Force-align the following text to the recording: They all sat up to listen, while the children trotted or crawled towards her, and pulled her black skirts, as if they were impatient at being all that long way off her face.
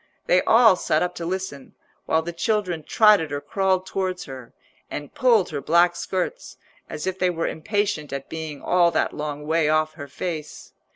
They 0.25 0.41
all 0.45 0.75
sat 0.75 1.03
up 1.03 1.13
to 1.13 1.27
listen, 1.27 1.75
while 2.07 2.23
the 2.23 2.33
children 2.33 2.81
trotted 2.83 3.31
or 3.31 3.39
crawled 3.39 3.85
towards 3.85 4.23
her, 4.25 4.51
and 4.89 5.13
pulled 5.13 5.51
her 5.51 5.61
black 5.61 5.95
skirts, 5.95 6.57
as 6.89 7.05
if 7.05 7.19
they 7.19 7.29
were 7.29 7.45
impatient 7.47 8.11
at 8.11 8.27
being 8.27 8.63
all 8.63 8.89
that 8.89 9.13
long 9.13 9.45
way 9.45 9.69
off 9.69 9.93
her 9.93 10.07
face. 10.07 10.73